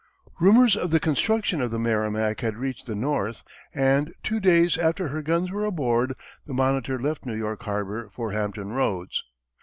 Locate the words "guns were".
5.21-5.63